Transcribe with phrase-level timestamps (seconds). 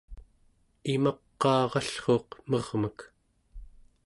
[0.93, 2.99] imaqaarallruuq mermek